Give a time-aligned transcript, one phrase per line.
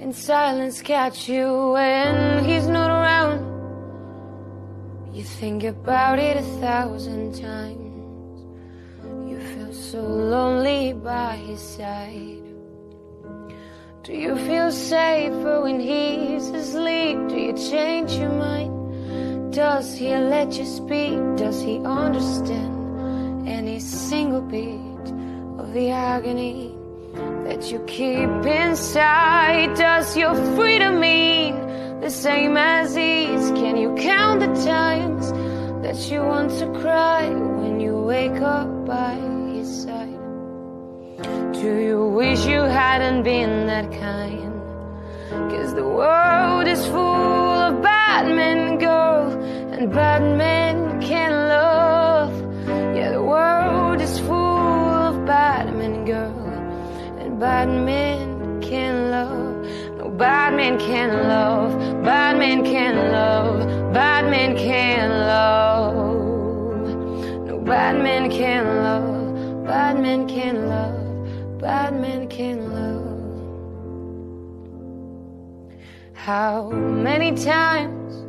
[0.00, 3.44] Can silence catch you when he's not around?
[5.14, 8.40] You think about it a thousand times.
[9.28, 12.40] You feel so lonely by his side.
[14.02, 17.18] Do you feel safer when he's asleep?
[17.28, 19.52] Do you change your mind?
[19.52, 21.18] Does he let you speak?
[21.36, 25.06] Does he understand any single beat
[25.58, 26.79] of the agony
[27.60, 29.76] that you keep inside?
[29.76, 33.50] Does your freedom mean the same as his?
[33.50, 35.30] Can you count the times
[35.82, 39.14] that you want to cry when you wake up by
[39.52, 40.22] his side?
[41.52, 44.54] Do you wish you hadn't been that kind?
[45.50, 49.32] Cause the world is full of bad men, girl,
[49.72, 51.19] and bad men can
[57.40, 59.66] bad men can love.
[59.98, 65.96] No, bad men can love, bad men can love, bad men can love.
[67.46, 71.00] No, bad men can love, bad men can love
[71.60, 73.06] bad men can love.
[76.14, 78.24] How many times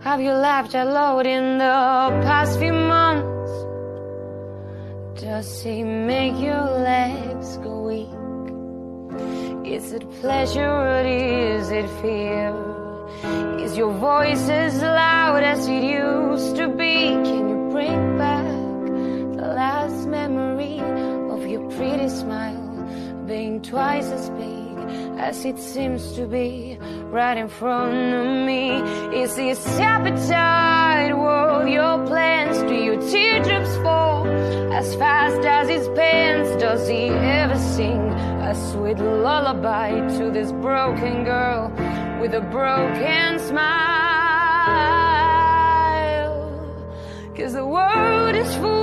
[0.00, 1.64] have you laughed out loud in the
[2.26, 3.52] past few months?
[5.20, 8.08] Does he make your legs go weak?
[9.68, 12.54] Is it pleasure or is it fear?
[13.60, 17.12] Is your voice as loud as it used to be?
[17.28, 18.46] Can you bring back
[19.36, 20.80] the last memory
[21.30, 24.78] of your pretty smile being twice as big
[25.18, 26.78] as it seems to be
[27.10, 28.70] right in front of me?
[29.22, 32.56] Is this appetite worth your plans?
[32.62, 34.26] Do your teardrops fall
[34.72, 36.56] as fast as his pants?
[36.56, 37.07] Does he
[38.48, 41.70] a sweet lullaby to this broken girl
[42.18, 43.58] with a broken smile?
[47.36, 48.77] Cause the world is full